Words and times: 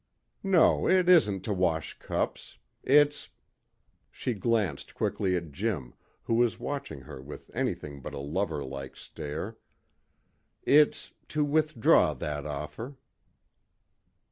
"No, 0.41 0.87
it 0.87 1.07
isn't 1.07 1.41
to 1.41 1.53
wash 1.53 1.99
cups. 1.99 2.57
It's" 2.81 3.29
she 4.09 4.33
glanced 4.33 4.95
quickly 4.95 5.35
at 5.35 5.51
Jim, 5.51 5.93
who 6.23 6.33
was 6.33 6.59
watching 6.59 7.01
her 7.01 7.21
with 7.21 7.51
anything 7.53 8.01
but 8.01 8.15
a 8.15 8.19
lover 8.19 8.63
like 8.63 8.95
stare 8.95 9.57
"it's 10.63 11.13
to 11.27 11.45
withdraw 11.45 12.15
that 12.15 12.47
offer." 12.47 12.95